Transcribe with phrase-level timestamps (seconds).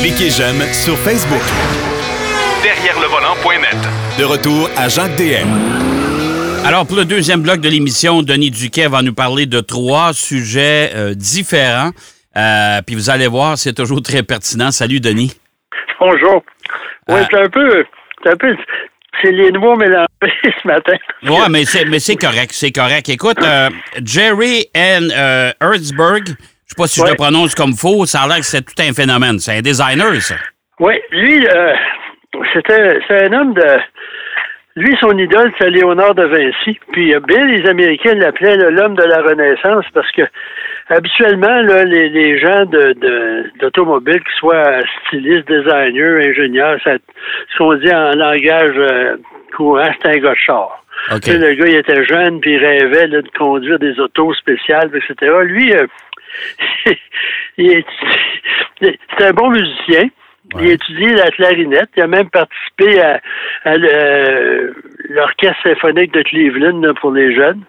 [0.00, 1.40] Cliquez j'aime sur Facebook.
[2.62, 3.76] Derrière le volant.net.
[4.18, 5.46] De retour à Jacques DM.
[6.66, 10.90] Alors, pour le deuxième bloc de l'émission, Denis Duquet va nous parler de trois sujets
[10.94, 11.90] euh, différents.
[12.36, 14.70] Euh, puis vous allez voir, c'est toujours très pertinent.
[14.72, 15.32] Salut, Denis.
[16.00, 16.42] Bonjour.
[17.08, 17.84] Oui, Euh, c'est un peu.
[18.24, 18.56] C'est un peu.
[19.22, 20.06] C'est les noix mélangés
[20.62, 20.94] ce matin.
[21.22, 23.08] Ouais, mais c'est, mais c'est correct, c'est correct.
[23.08, 23.70] Écoute, euh,
[24.04, 25.12] Jerry N.
[25.16, 26.34] euh, Hertzberg,
[26.70, 28.80] je sais pas si je le prononce comme faux, ça a l'air que c'est tout
[28.80, 29.40] un phénomène.
[29.40, 30.36] C'est un designer, ça.
[30.78, 31.74] Oui, lui, euh,
[32.52, 33.66] c'était c'est un homme de.
[34.76, 36.78] Lui, son idole, c'est Léonard de Vinci.
[36.92, 40.22] Puis euh, bien, les Américains l'appelaient l'homme de la Renaissance parce que
[40.90, 46.92] habituellement, là, les, les gens de, de, d'automobile, qu'ils soient stylistes, designers, ingénieurs, ça,
[47.52, 49.16] ce qu'on dit en langage euh,
[49.56, 50.84] courant, c'est un gars de char.
[51.10, 51.20] OK.
[51.22, 54.34] Tu sais, le gars, il était jeune, puis il rêvait là, de conduire des autos
[54.34, 55.32] spéciales, etc.
[55.42, 55.86] Lui, euh,
[57.58, 60.08] c'est un bon musicien.
[60.58, 61.90] Il a étudié la clarinette.
[61.96, 63.20] Il a même participé à,
[63.64, 64.74] à le-
[65.10, 67.62] l'orchestre symphonique de Cleveland là, pour les jeunes.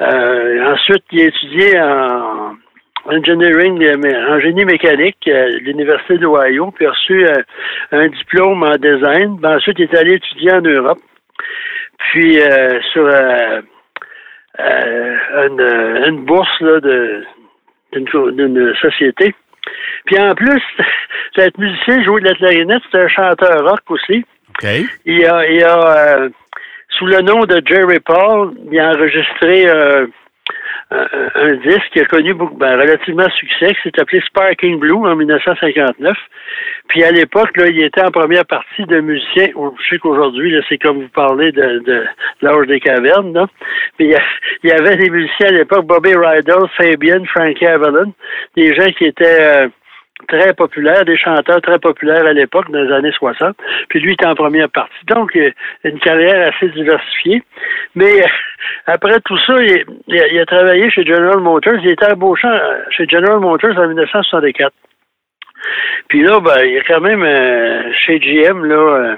[0.00, 2.56] Euh, ensuite, il a étudié en
[3.04, 7.42] engineering, euh, en génie mécanique à l'Université d'Ohio, puis a reçu euh,
[7.90, 9.36] un diplôme en design.
[9.38, 11.00] Ben, ensuite, il est allé étudier en Europe.
[12.12, 13.60] Puis euh, sur euh,
[14.60, 15.16] euh,
[15.48, 17.24] une, une bourse là, de,
[17.92, 19.34] d'une, société.
[20.06, 20.62] Puis en plus,
[21.34, 24.24] c'est être musicien, jouer de la clarinette, c'est un chanteur rock aussi.
[25.06, 26.28] Il a, il a euh,
[26.98, 30.06] sous le nom de Jerry Paul, il a enregistré euh,
[31.34, 35.16] un, disque qui a connu beaucoup, ben, relativement succès, qui s'est appelé Sparking Blue en
[35.16, 36.16] 1959.
[36.88, 39.48] Puis à l'époque, là, il était en première partie de musicien.
[39.48, 42.04] Je sais qu'aujourd'hui, c'est comme vous parlez de, de
[42.42, 43.46] l'âge des cavernes, là.
[43.98, 44.14] Mais
[44.62, 48.12] il y, avait des musiciens à l'époque, Bobby Rydell, Fabian, Frankie Avalon,
[48.56, 49.68] des gens qui étaient euh,
[50.28, 53.56] très populaires, des chanteurs très populaires à l'époque, dans les années 60.
[53.88, 55.04] Puis lui était en première partie.
[55.06, 55.34] Donc,
[55.84, 57.42] une carrière assez diversifiée.
[57.94, 58.24] Mais
[58.86, 61.80] après tout ça, il, a, il a travaillé chez General Motors.
[61.82, 62.48] Il était embauché
[62.90, 64.72] chez General Motors en 1964.
[66.08, 69.16] Puis là, ben, il y a quand même euh, chez GM là, euh,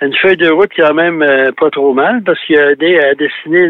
[0.00, 3.14] une feuille de route quand même euh, pas trop mal parce qu'il a aidé à
[3.14, 3.68] dessiner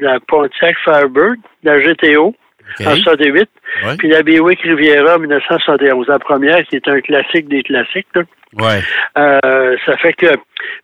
[0.00, 2.34] la Pontiac Firebird, la GTO
[2.80, 2.86] OK.
[2.86, 3.48] en 68,
[3.84, 3.96] Ouais.
[3.98, 8.06] puis la Buick Riviera en 1971, la première qui est un classique des classiques.
[8.14, 8.22] Là.
[8.58, 8.80] Ouais.
[9.18, 10.26] Euh, ça fait que.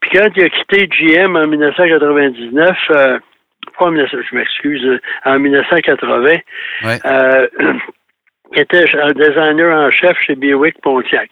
[0.01, 3.19] Puis quand il a quitté GM en 1999, euh,
[3.79, 6.37] pas en 1900, je m'excuse, euh, en 1980,
[6.85, 6.99] Ouais.
[7.07, 7.49] euh,
[8.53, 11.31] il était un designer en chef chez Buick Pontiac.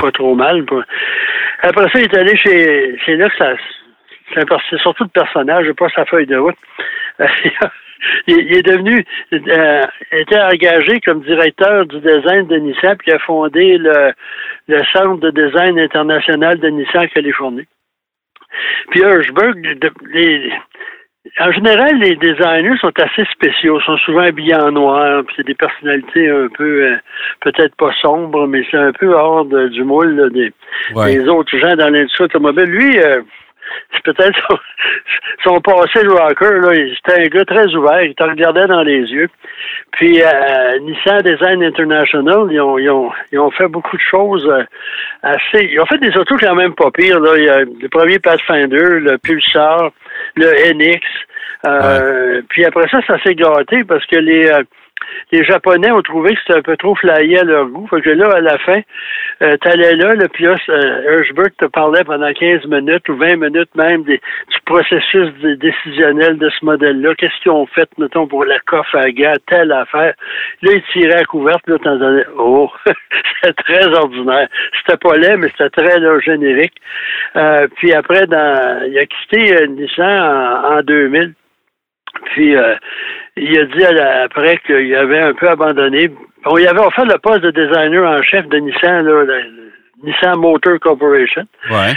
[0.00, 0.64] Pas trop mal.
[0.66, 0.84] pas-
[1.62, 2.96] Après ça, il est allé chez.
[3.04, 3.54] C'est là que ça.
[4.34, 6.56] C'est surtout le personnage, pas sa feuille de route.
[8.26, 9.04] il, il est devenu.
[9.32, 9.82] Euh,
[10.12, 14.12] était engagé comme directeur du design de Nissan, puis il a fondé le,
[14.68, 17.66] le Centre de design international de Nissan en Californie.
[18.90, 19.56] Puis Hirschberg,
[20.12, 20.52] les-
[21.40, 25.54] en général, les designers sont assez spéciaux, sont souvent habillés en noir, puis c'est des
[25.54, 26.96] personnalités un peu, euh,
[27.40, 30.52] peut-être pas sombres, mais c'est un peu hors de- du moule là, des,
[30.94, 31.14] Ouais.
[31.16, 32.66] des autres gens dans l'industrie automobile.
[32.66, 33.22] Lui, euh,
[34.04, 34.38] peut-être
[35.44, 39.00] son, passé de rocker, là, c'était un gars très ouvert, il te regardait dans les
[39.00, 39.28] yeux.
[39.92, 44.46] Puis euh, Nissan Design International, ils ont, ils, ont, ils ont fait beaucoup de choses
[44.46, 44.64] euh,
[45.22, 45.68] assez.
[45.70, 47.20] Ils ont fait des autos quand même pas pires.
[47.20, 47.32] Là.
[47.36, 49.90] Il y a le premier Pathfinder, le Pulsar,
[50.36, 51.00] le NX.
[51.66, 54.62] Euh, Puis après ça, ça s'est gâté parce que les, euh,
[55.32, 57.86] les Japonais ont trouvé que c'était un peu trop flyé à leur goût.
[57.88, 58.80] Fait que là, à la fin,
[59.42, 63.74] euh, t'allais là, le puis là, Hirschberg te parlait pendant 15 minutes ou 20 minutes
[63.74, 64.20] même du
[64.64, 67.14] processus dé- décisionnel de ce modèle-là.
[67.16, 70.14] Qu'est-ce qu'ils ont fait, mettons, pour la coffre à gars, telle affaire?
[70.62, 72.70] Là, ils tiraient à couverte, là, t'en donnais, oh,
[73.42, 74.48] c'était très ordinaire.
[74.78, 76.74] C'était pas laid, mais c'était très là, générique.
[77.36, 81.34] Euh, puis après, dans, il a quitté euh, Nissan en, en 2000.
[82.32, 82.74] Puis euh,
[83.36, 86.10] il a dit la- après qu'il avait un peu abandonné.
[86.46, 89.42] On y avait offert le poste de designer en chef de Nissan, là, la-
[90.02, 91.44] Nissan Motor Corporation.
[91.70, 91.92] Ouais.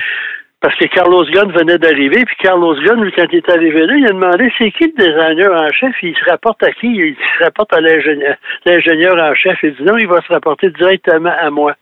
[0.60, 3.94] Parce que Carlos Ghosn venait d'arriver, puis Carlos Ghosn, lui, quand il est arrivé là,
[3.96, 6.88] il a demandé c'est qui le designer en chef, il se rapporte à qui?
[6.88, 8.36] Il se rapporte à l'ingénieur
[8.66, 9.60] l'ingénieur en chef.
[9.62, 11.76] Il dit non, il va se rapporter directement à moi.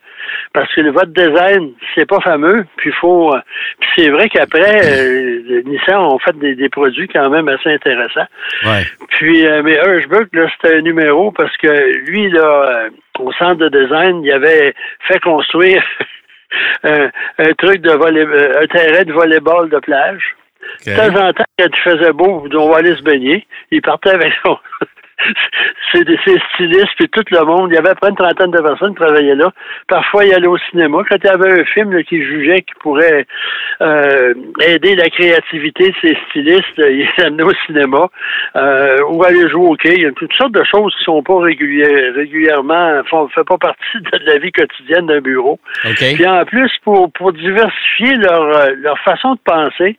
[0.54, 3.33] Parce que le votre design, c'est pas fameux, puis faut.
[3.33, 3.39] euh,
[3.80, 8.27] puis c'est vrai qu'après, euh, Nissan ont fait des, des produits quand même assez intéressants.
[8.66, 8.83] Ouais.
[9.10, 11.68] Puis, euh, mais Hirschberg, là, c'était un numéro parce que
[12.10, 12.89] lui, là,
[13.19, 14.74] au centre de design, il avait
[15.07, 15.83] fait construire
[16.83, 20.36] un, un truc de volley, un terrain de volleyball de plage.
[20.86, 23.45] De temps en temps, quand il faisait beau, on va aller se baigner.
[23.71, 24.57] Il partait avec son,
[25.92, 27.70] c'est des ces stylistes, puis tout le monde.
[27.72, 29.52] Il y avait à peu près une trentaine de personnes qui travaillaient là.
[29.88, 31.00] Parfois, il allait au cinéma.
[31.10, 33.26] Quand il y avait un film qui jugeait qui pourrait
[33.82, 38.10] euh, aider la créativité de ces stylistes, il amenait au cinéma
[38.56, 39.94] euh, ou aller jouer au hockey.
[39.96, 43.58] Il y a toutes sortes de choses qui sont pas régulières, régulièrement, font, fait pas
[43.58, 45.60] partie de la vie quotidienne d'un bureau.
[45.84, 49.98] Puis en plus, pour, pour diversifier leur, leur façon de penser,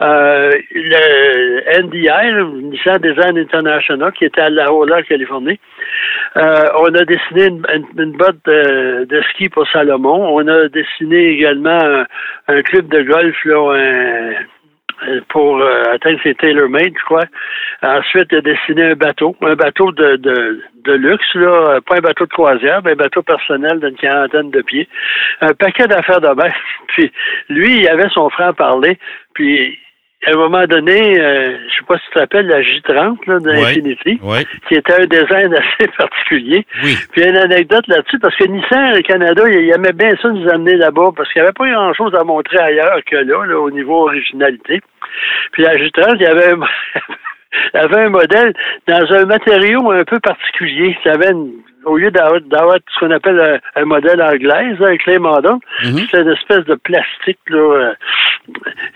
[0.00, 5.58] euh, le NDI, Nissan Design International, qui était à La Jolla, Californie,
[6.36, 10.34] euh, on a dessiné une, botte de, ski pour Salomon.
[10.34, 12.04] On a dessiné également
[12.48, 14.34] un, club de golf là,
[15.28, 17.24] pour euh, atteindre ses tailor-made, je crois.
[17.82, 22.30] Ensuite, il a dessiné un bateau, un bateau de, luxe, là, pas un bateau de
[22.30, 24.88] croisière, mais un bateau personnel d'une quarantaine de pieds.
[25.40, 26.50] Un paquet d'affaires de bain.
[26.88, 27.12] Puis
[27.48, 28.98] lui, il avait son frère parler,
[29.34, 29.78] puis
[30.24, 34.20] à un moment donné, euh, je sais pas si tu te rappelles la J30 d'Infinity,
[34.68, 36.64] qui était un design assez particulier.
[36.84, 36.96] Oui.
[37.10, 41.10] Puis une anecdote là-dessus, parce que Nissan Canada, il, aimait bien ça nous amener là-bas,
[41.16, 44.80] parce qu'il n'y avait pas grand-chose à montrer ailleurs que là, là, au niveau originalité.
[45.52, 46.60] Puis la J30, il y avait un,
[47.74, 48.54] il y avait un modèle
[48.86, 50.96] dans un matériau un peu particulier.
[51.02, 51.52] Ça avait une
[51.84, 56.08] au lieu d'avoir ce qu'on appelle un, modèle anglais, un clé mandat, mm-hmm.
[56.10, 57.38] c'est une espèce de plastique.
[57.48, 57.94] Là, euh,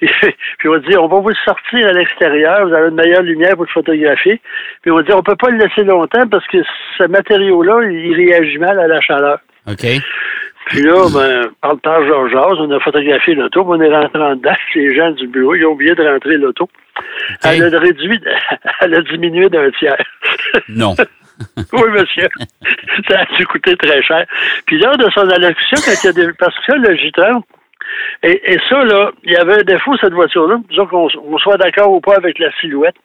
[0.59, 3.23] puis on va dire, on va vous le sortir à l'extérieur, vous avez une meilleure
[3.23, 4.41] lumière pour le photographier.
[4.83, 6.59] Puis on va dire, on peut pas le laisser longtemps parce que
[6.99, 9.39] ce matériau-là, il réagit mal à la chaleur.
[9.67, 9.87] OK.
[10.67, 14.56] Puis là, ben, par le Georges, on a photographié l'auto, on est rentré en dedans.
[14.75, 16.69] Les gens du bureau, ils ont oublié de rentrer l'auto.
[17.44, 18.21] Elle a réduit,
[18.81, 19.97] elle a diminué d'un tiers.
[20.69, 20.94] Non.
[21.73, 22.29] oui, monsieur.
[23.09, 24.27] Ça a dû coûter très cher.
[24.67, 27.43] Puis lors de son allocution, quand il y a parce que le J30,
[28.23, 30.59] et, et, ça, là, il y avait un défaut, cette voiture-là.
[30.69, 32.97] Disons qu'on soit d'accord ou pas avec la silhouette.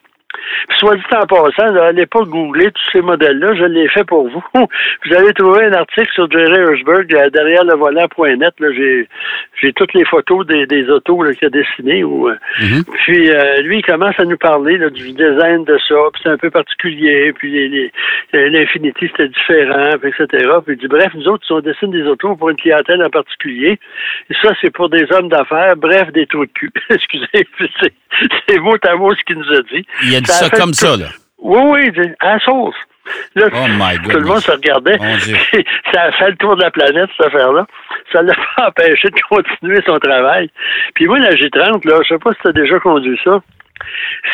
[0.68, 4.28] Puis soit dit en passant, n'allez pas googler tous ces modèles-là, je l'ai fait pour
[4.28, 4.42] vous.
[4.54, 8.54] vous allez trouver un article sur Jerry Hirschberg derrière le volant.net.
[8.60, 12.02] J'ai, toutes les photos des, des autos qu'il a dessinées.
[12.02, 12.84] Euh, mm-hmm.
[13.04, 16.36] Puis euh, lui, il commence à nous parler du design de ça, puis c'est un
[16.36, 17.90] peu particulier, puis
[18.32, 20.48] l'Infinity, c'était différent, puis etc.
[20.64, 23.78] Puis il dit, bref, nous autres, on dessine des autos pour une clientèle en particulier.
[24.30, 26.72] Et ça, c'est pour des hommes d'affaires, bref, des trous de cul.
[26.90, 27.26] Excusez,
[28.48, 29.86] c'est, mot à mot ce qu'il nous a dit
[30.22, 31.06] dit ça, comme ça, là.
[31.38, 32.74] Oui, oui, à sauce.
[33.34, 34.96] Là, oh my tout le monde se regardait.
[35.92, 37.66] ça a fait le tour de la planète, cette affaire-là.
[38.12, 40.50] Ça ne l'a pas empêché de continuer son travail.
[40.94, 43.40] Puis moi, la G30, là, je sais pas si tu as déjà conduit ça.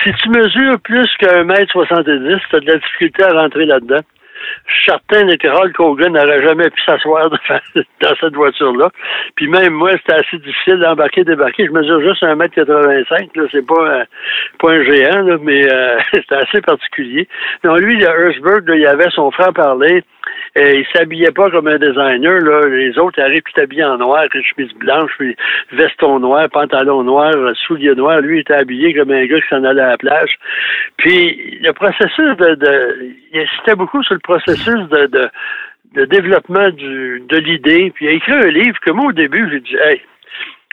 [0.05, 4.03] Si tu mesures plus qu'un mètre 70, tu as de la difficulté à rentrer là-dedans
[4.85, 7.31] certain que Hulk Hogan n'aurait jamais pu s'asseoir
[7.75, 8.91] dans cette voiture-là.
[9.37, 11.67] Puis même moi, c'était assez difficile d'embarquer, débarquer.
[11.67, 14.05] Je mesure juste 1m85, là, c'est pas,
[14.59, 17.29] pas un géant, là, mais euh, c'était assez particulier.
[17.65, 20.05] Donc lui, le Herzberg, il avait son franc-parler.
[20.57, 22.41] Et il s'habillait pas comme un designer.
[22.41, 22.69] Là.
[22.69, 25.37] Les autres arrivent tout habillés en noir, chemise blanche, puis
[25.73, 27.33] veston noir, pantalon noir,
[27.67, 28.21] souliers noirs.
[28.21, 30.39] Lui, il était habillé comme un gars qui s'en allait à la plage.
[30.97, 35.29] Puis le processus de, de il insistait beaucoup sur le processus de, de,
[35.95, 37.93] de développement du, de l'idée.
[37.95, 40.01] Puis il a écrit un livre que moi, au début, j'ai dit, hey,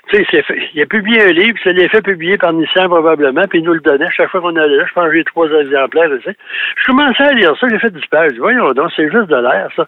[0.10, 0.44] tu sais,
[0.74, 3.74] il a publié un livre, ça l'est fait publier par Nissan probablement, puis il nous
[3.74, 4.86] le donnait chaque fois qu'on allait là.
[4.88, 6.38] Je pense que j'ai trois exemplaires, tu sais.
[6.78, 7.92] Je commençais à lire ça, j'ai fait.
[7.94, 9.88] Je dis, voyons donc, c'est juste de l'air, ça.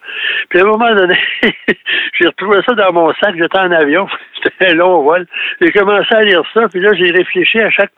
[0.50, 1.18] Puis à un moment donné,
[2.14, 4.08] j'ai retrouvé ça dans mon sac, j'étais en avion,
[4.44, 5.26] c'était un long vol.
[5.62, 7.92] J'ai commencé à lire ça, puis là, j'ai réfléchi à chaque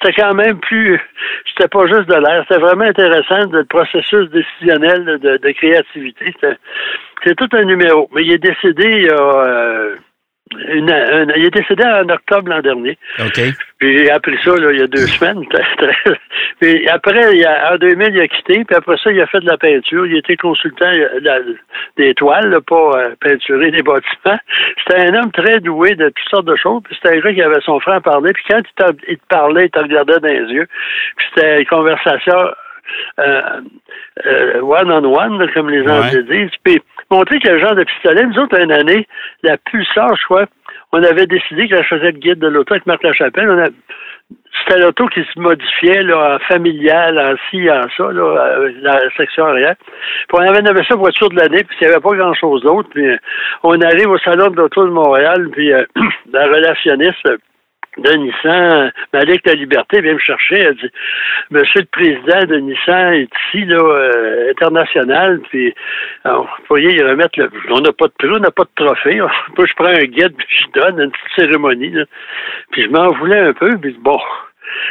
[0.00, 1.00] c'était quand même plus,
[1.48, 6.34] c'était pas juste de l'air, c'était vraiment intéressant, le processus décisionnel de, créativité.
[7.24, 8.08] C'est tout un numéro.
[8.12, 9.96] Mais il est décédé a, euh,
[10.68, 12.98] il est décédé en octobre l'an dernier.
[13.20, 13.40] OK.
[13.78, 15.44] Puis j'ai appris ça il y a deux semaines.
[16.60, 18.64] puis après, il a, en 2000, il a quitté.
[18.64, 20.06] Puis après ça, il a fait de la peinture.
[20.06, 21.54] Il était consultant euh,
[21.96, 24.38] des toiles, pas euh, peinturer des bâtiments.
[24.78, 26.82] C'était un homme très doué de toutes sortes de choses.
[26.84, 28.32] Puis c'était un gars qui avait son frère parler.
[28.32, 28.60] Puis quand
[29.08, 30.68] il, te parlait, il te regardait dans les yeux.
[31.16, 32.36] Puis c'était une conversation
[33.18, 36.56] euh, one on one, comme les Anglais disent.
[36.62, 36.80] Puis
[37.12, 39.06] montrer que le genre de pistolet, nous autres, une année,
[39.42, 40.46] la puissance, je crois,
[40.92, 43.72] on avait décidé que faisais le guide de l'auto avec Marc Lachapelle.
[44.58, 49.44] C'était l'auto qui se modifiait là, en familial, en ci, en ça, là, la section
[49.46, 49.74] arrière.
[49.76, 52.88] Puis on avait nommé ça voiture de l'année, puis il n'y avait pas grand-chose d'autre.
[52.94, 53.06] Puis
[53.62, 55.84] on arrive au salon de l'auto de Montréal, puis euh,
[56.32, 57.28] la relationniste
[57.98, 60.58] de Nissan, Malik La Liberté vient me chercher.
[60.58, 60.90] Elle dit
[61.50, 65.74] Monsieur le président de Nissan est ici, là, euh, international, puis
[66.24, 67.50] vous voyez, il remettre le.
[67.70, 69.20] On n'a pas de prix, on n'a pas de trophée.
[69.56, 71.90] Puis je prends un guide, puis je donne une petite cérémonie.
[71.90, 72.04] Là.
[72.70, 74.18] Puis je m'en voulais un peu, puis bon.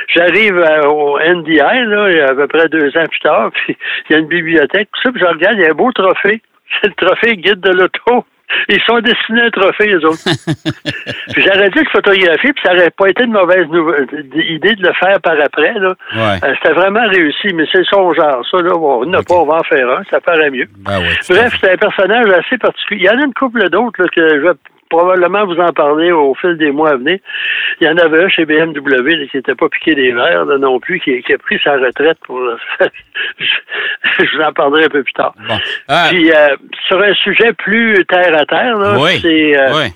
[0.10, 3.78] j'arrive au NDI, là, à peu près deux ans plus tard, puis
[4.10, 5.92] il y a une bibliothèque, tout ça, puis je regarde, il y a un beau
[5.92, 6.42] trophée.
[6.82, 8.26] C'est le trophée guide de l'auto.
[8.70, 10.24] Ils sont destinés à un trophée, les autres.
[11.34, 13.66] puis j'aurais dû le photographier, puis ça n'aurait pas été une mauvaise
[14.34, 15.94] idée de le faire par après, là.
[16.16, 16.40] Ouais.
[16.50, 18.76] Euh, C'était vraiment réussi, mais c'est son genre, ça, là.
[18.76, 19.28] On n'a Ok.
[19.28, 20.68] pas, on va en faire un, ça paraît mieux.
[20.80, 23.02] Ben Bref, c'est un personnage assez particulier.
[23.02, 24.54] Il y en a une couple d'autres là, que je vais
[24.92, 27.18] probablement vous en parler au fil des mois à venir.
[27.80, 30.58] Il y en avait un chez BMW là, qui n'était pas piqué des verres là,
[30.58, 32.40] non plus, qui, qui a pris sa retraite pour...
[33.40, 33.46] je,
[34.20, 35.34] je vous en parlerai un peu plus tard.
[35.48, 35.58] Bon.
[35.88, 36.56] Ah, Puis, euh,
[36.88, 39.20] sur un sujet plus terre à terre, là, oui.
[39.22, 39.58] c'est...
[39.58, 39.94] euh, oui.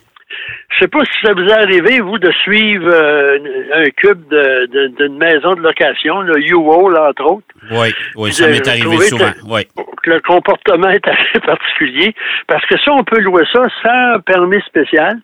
[0.69, 3.37] Je sais pas si ça vous est arrivé, vous, de suivre euh,
[3.73, 7.45] un cube de- de- d'une maison de location, le U-Haul, entre autres.
[7.71, 9.31] Oui, oui, ça m'est arrivé souvent.
[9.31, 9.61] que- Oui.
[10.03, 12.13] que le comportement est assez particulier,
[12.47, 15.17] parce que ça, on peut louer ça sans permis spécial.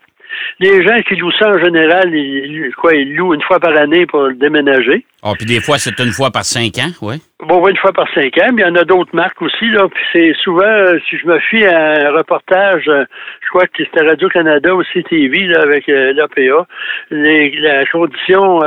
[0.60, 4.06] Les gens qui louent ça en général, ils, quoi, ils louent une fois par année
[4.06, 5.06] pour le déménager.
[5.22, 7.16] Ah, puis des fois, c'est une fois par cinq ans, oui.
[7.44, 9.88] Bon, une fois par cinq ans, mais il y en a d'autres marques aussi, là.
[9.92, 13.04] Puis c'est souvent, euh, si je me fie à un reportage, euh,
[13.42, 16.68] je crois que c'était Radio-Canada ou CTV, là, avec euh, l'APA,
[17.10, 18.60] la condition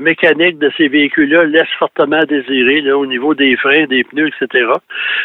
[0.00, 4.66] mécanique de ces véhicules-là laisse fortement désirer, là, au niveau des freins, des pneus, etc.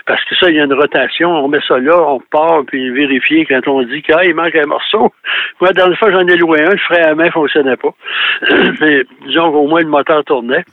[0.05, 2.89] Parce que ça, il y a une rotation, on met ça là, on part, puis
[2.89, 5.13] vérifier quand on dit qu'il il manque un morceau.
[5.61, 7.93] Moi, la dernière fois, j'en ai loué un, le frein à main fonctionnait pas.
[8.81, 10.65] mais disons qu'au moins, le moteur tournait.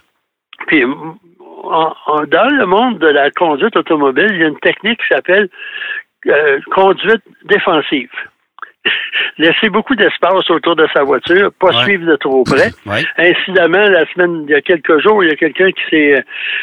[0.67, 0.85] Puis,
[1.73, 5.15] en- en- dans le monde de la conduite automobile, il y a une technique qui
[5.15, 5.49] s'appelle
[6.27, 8.11] euh, conduite défensive.
[9.39, 11.85] Laisser beaucoup d'espace autour de sa voiture, pas Ouais.
[11.85, 12.71] suivre de trop près.
[13.19, 16.23] Incidemment, la semaine, il y a quelques jours, il y a quelqu'un qui s'est euh,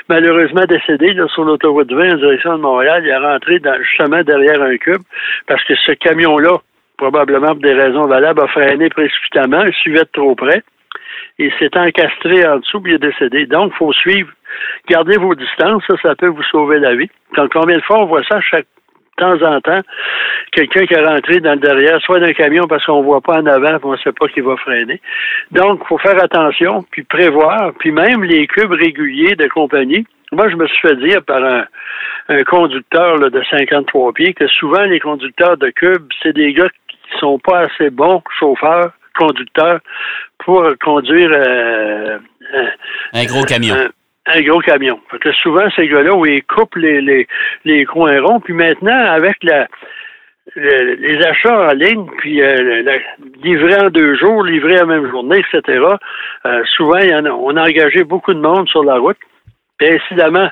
[0.10, 3.02] malheureusement décédé là, sur l'autoroute 20 en direction de Montréal.
[3.04, 5.02] Il est rentré dans, justement derrière un cube
[5.48, 6.58] parce que ce camion-là,
[6.98, 10.62] probablement pour des raisons valables, a freiné précipitamment, il suivait de trop près.
[11.40, 13.46] Il s'est encastré en dessous, puis il est décédé.
[13.48, 14.30] Donc, il faut suivre.
[14.90, 17.10] Gardez vos distances, ça, ça peut vous sauver la vie.
[17.36, 18.66] Quand combien de fois on voit ça chaque
[19.18, 19.82] de temps en temps,
[20.52, 23.46] quelqu'un qui est rentré dans le derrière, soit d'un camion parce qu'on voit pas en
[23.46, 25.00] avant, puis on ne sait pas qu'il va freiner.
[25.52, 30.08] Donc, il faut faire attention, puis prévoir, puis même les cubes réguliers de compagnie.
[30.32, 31.66] Moi, je me suis fait dire par un,
[32.30, 36.70] un conducteur là, de 53 pieds que souvent les conducteurs de cubes, c'est des gars
[36.88, 39.82] qui sont pas assez bons chauffeurs, conducteurs,
[40.40, 42.18] pour conduire euh,
[42.54, 43.76] un- Un gros camion.
[43.76, 43.90] un,
[44.28, 45.00] un gros camion.
[45.10, 47.28] Fait que souvent, ces gars-là, où ils coupent les, les,
[47.66, 49.68] les coins ronds, puis maintenant, avec la,
[50.56, 52.94] le- les achats en ligne, puis euh, la,
[53.44, 55.84] livré en deux jours, livré la même journée, etc.,
[56.46, 59.18] euh, souvent, on a engagé beaucoup de monde sur la route.
[59.78, 60.50] Puis, incidemment,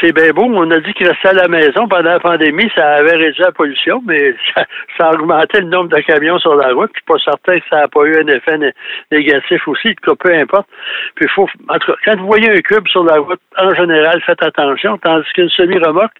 [0.00, 2.94] c'est bien beau, on a dit qu'il restait à la maison pendant la pandémie, ça
[2.96, 4.64] avait réduit la pollution, mais ça,
[4.96, 6.90] ça a augmenté le nombre de camions sur la route.
[6.94, 8.72] Je suis pas certain que ça n'a pas eu un effet né-
[9.10, 10.68] négatif aussi, en tout cas, peu importe.
[11.16, 14.20] Puis faut, en tout cas, quand vous voyez un cube sur la route, en général,
[14.24, 16.14] faites attention, tandis qu'une semi-remorque,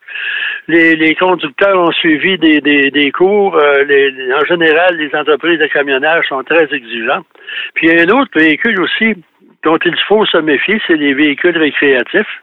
[0.67, 3.55] les, les conducteurs ont suivi des, des, des cours.
[3.57, 7.27] euh, les- en général, les entreprises de camionnage sont très exigeantes.
[7.75, 9.15] Puis il y a un autre véhicule aussi
[9.63, 12.43] dont il faut se méfier, c'est les véhicules récréatifs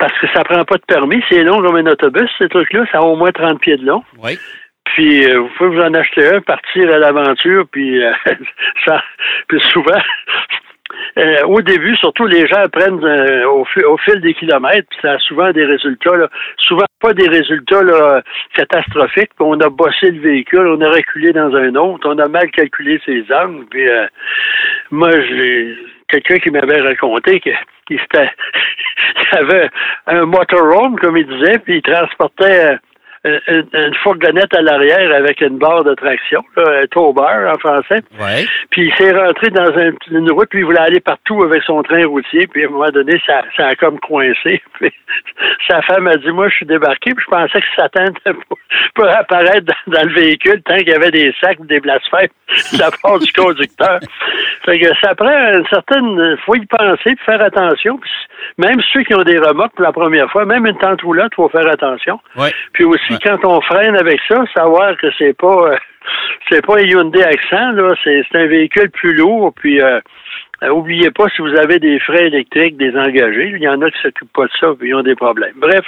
[0.00, 1.22] parce que ça prend pas de permis.
[1.28, 2.86] C'est long comme un autobus, ces trucs-là.
[2.90, 4.02] Ça a au moins 30 pieds de long.
[4.20, 4.38] Oui.
[4.86, 8.12] Puis euh, vous pouvez vous en acheter un, partir à l'aventure, puis euh,
[8.86, 9.02] ça,
[9.46, 10.00] puis souvent,
[11.18, 14.98] euh, au début, surtout les gens apprennent euh, au, fi- au fil des kilomètres, puis
[15.02, 18.22] ça a souvent des résultats, là, souvent pas des résultats là,
[18.54, 19.30] catastrophiques.
[19.36, 22.50] puis on a bossé le véhicule, on a reculé dans un autre, on a mal
[22.50, 24.06] calculé ses angles, puis euh,
[24.90, 25.76] moi, j'ai
[26.10, 27.50] quelqu'un qui m'avait raconté que
[27.90, 28.30] il s'était-
[29.32, 29.70] il avait
[30.06, 32.76] un motorhome, comme il disait, puis il transportait euh,
[33.24, 37.58] une, une fourgonnette à l'arrière avec une barre de traction, là, un tow bar en
[37.58, 38.02] français.
[38.70, 41.82] Puis il s'est rentré dans un- une route, puis il voulait aller partout avec son
[41.82, 44.62] train routier, puis à un moment donné, ça, ça a comme coincé.
[44.80, 44.92] Puis
[45.68, 48.04] sa femme a dit, moi, je suis débarqué, puis je pensais que Satan
[48.48, 48.58] pour,
[48.94, 52.28] pour apparaître dans, dans le véhicule tant qu'il y avait des sacs, des blasphèmes
[52.72, 53.98] de la part du conducteur.
[54.64, 56.36] Fait que ça prend une certaine...
[56.46, 57.98] faut y penser, puis faire attention.
[57.98, 58.10] Puis
[58.58, 61.48] même ceux qui ont des remorques pour la première fois, même une tente roulante, faut
[61.48, 62.20] faire attention.
[62.72, 63.18] Puis aussi, Ouais.
[63.22, 65.76] quand on freine avec ça, savoir que c'est pas euh,
[66.48, 70.00] c'est pas un Hyundai Accent, là, c'est c'est un véhicule plus lourd, puis euh,
[70.68, 74.32] oubliez pas si vous avez des freins électriques désengagés, il y en a qui s'occupent
[74.32, 75.54] pas de ça, puis ils ont des problèmes.
[75.56, 75.84] Bref,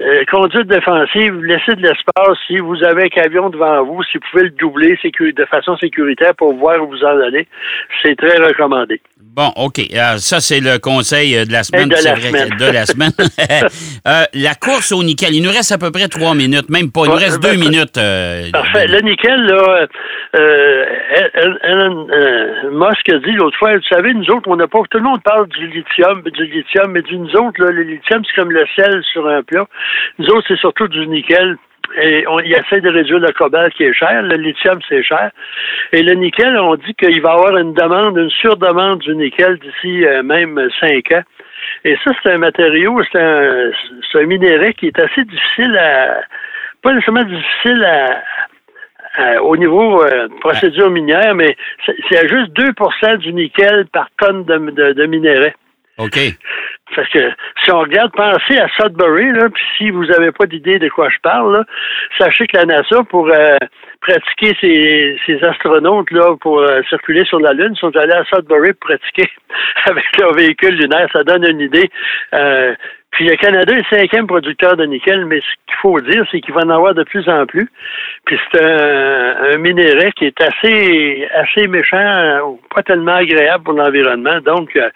[0.00, 4.24] euh, conduite défensive, laissez de l'espace si vous avez un camion devant vous, si vous
[4.30, 7.46] pouvez le doubler de façon sécuritaire pour voir où vous en allez,
[8.02, 9.00] c'est très recommandé.
[9.20, 9.80] Bon, OK.
[9.80, 11.88] Euh, ça, c'est le conseil euh, de la semaine.
[11.88, 12.50] de la semaine.
[12.50, 13.12] de la semaine.
[14.06, 17.02] Euh, la course au nickel, il nous reste à peu près trois minutes, même pas.
[17.06, 17.96] Il nous reste ben, deux minutes.
[17.96, 18.86] euh, Parfait.
[18.86, 19.86] Le nickel, là,
[20.36, 20.84] euh,
[21.62, 25.04] Elon euh, Musk a dit l'autre fois, savez, nous autres, on n'a pas, tout le
[25.04, 28.64] monde parle du lithium, du lithium, mais du, nous autres, le lithium, c'est comme le
[28.76, 29.66] sel sur un plat.
[30.18, 31.56] Nous autres, c'est surtout du nickel.
[32.00, 34.22] Et on y essaie de réduire le cobalt qui est cher.
[34.22, 35.30] Le lithium, c'est cher.
[35.92, 39.58] Et le nickel, on dit qu'il va y avoir une demande, une surdemande du nickel
[39.58, 41.22] d'ici euh, même cinq ans.
[41.84, 43.70] Et ça, c'est un matériau, c'est un,
[44.14, 46.22] un qui est assez difficile à,
[46.84, 48.22] pas nécessairement difficile à,
[49.42, 51.56] au niveau euh, procédure minière, mais
[52.08, 55.54] c'est à juste 2% du nickel par tonne de, de, de minerai.
[55.98, 56.18] OK.
[56.94, 57.30] Parce que
[57.64, 61.08] si on regarde, pensez à Sudbury, là, puis si vous n'avez pas d'idée de quoi
[61.08, 61.64] je parle, là,
[62.18, 63.56] sachez que la NASA, pour euh,
[64.00, 68.72] pratiquer ses, ses, astronautes là, pour euh, circuler sur la Lune, sont allés à Sudbury
[68.74, 69.30] pour pratiquer
[69.86, 71.08] avec leur véhicule lunaire.
[71.12, 71.90] Ça donne une idée.
[72.34, 72.74] Euh,
[73.14, 76.40] puis le Canada est le cinquième producteur de nickel, mais ce qu'il faut dire, c'est
[76.40, 77.70] qu'il va en avoir de plus en plus.
[78.26, 84.40] Puis c'est un, un qui est assez assez méchant, pas tellement agréable pour l'environnement.
[84.40, 84.90] Donc euh,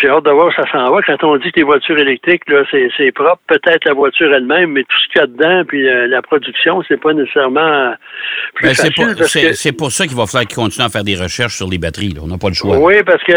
[0.00, 1.02] j'ai hâte de voir où ça s'en va.
[1.02, 4.82] Quand on dit que les voitures électriques, là, c'est, propre, peut-être la voiture elle-même, mais
[4.82, 7.94] tout ce qu'il y a dedans, puis euh, la production, c'est pas nécessairement
[8.54, 8.74] plus ben.
[9.54, 12.14] C'est pour, ça qu'il va falloir qu'ils continuent à faire des recherches sur les batteries.
[12.22, 12.78] On n'a pas le choix.
[12.78, 13.32] Oui, parce que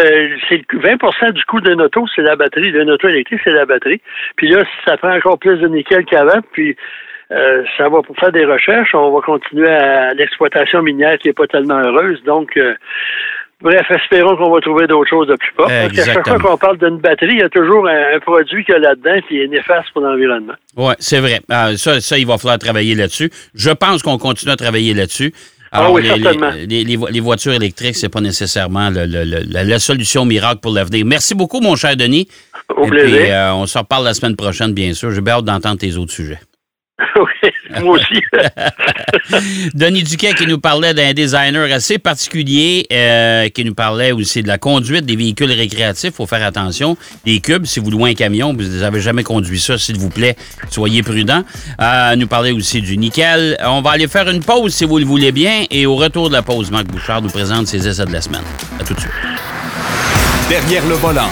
[0.49, 2.71] c'est 20% du coût d'un auto, c'est la batterie.
[2.71, 4.01] D'un auto électrique, c'est la batterie.
[4.37, 6.75] Puis là, ça prend encore plus de nickel qu'avant, puis
[7.31, 8.95] euh, ça va pour faire des recherches.
[8.95, 12.23] On va continuer à l'exploitation minière qui n'est pas tellement heureuse.
[12.23, 12.57] Donc,
[13.65, 15.65] Bref, espérons qu'on va trouver d'autres choses de plus pas.
[15.65, 18.73] Parce qu'à chaque fois qu'on parle d'une batterie, il y a toujours un, produit qu'il
[18.73, 20.53] y a là-dedans qui est néfaste pour l'environnement.
[20.77, 21.39] Oui, c'est vrai.
[21.49, 23.31] Ah, ça, ça, il va falloir travailler là-dessus.
[23.55, 25.33] Je pense qu'on continue à travailler là-dessus.
[25.71, 26.51] Ah Alors, oui, les, certainement.
[26.55, 29.07] Les, les, voitures électriques, c'est pas nécessairement le,
[29.51, 31.03] la, solution miracle pour l'avenir.
[31.03, 32.27] Merci beaucoup, mon cher Denis.
[32.69, 33.17] Au plaisir.
[33.17, 35.09] Puis, euh, on se reparle la semaine prochaine, bien sûr.
[35.09, 36.39] J'ai bien hâte d'entendre tes autres sujets.
[37.15, 37.49] oui,
[37.81, 38.21] moi aussi.
[39.73, 44.47] Denis Duquet qui nous parlait d'un designer assez particulier, euh, qui nous parlait aussi de
[44.47, 46.11] la conduite des véhicules récréatifs.
[46.11, 46.97] Il faut faire attention.
[47.25, 50.35] Les cubes, si vous louez un camion, vous n'avez jamais conduit ça, s'il vous plaît,
[50.69, 51.43] soyez prudent.
[51.81, 53.57] Euh, nous parlait aussi du nickel.
[53.65, 55.65] On va aller faire une pause, si vous le voulez bien.
[55.71, 58.43] Et au retour de la pause, Marc Bouchard nous présente ses essais de la semaine.
[58.79, 59.11] À tout de suite.
[60.49, 61.29] Derrière le volant.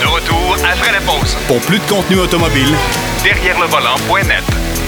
[0.00, 1.36] De retour après la pause.
[1.46, 2.68] Pour plus de contenu automobile,
[3.24, 4.81] derrière le volant.net.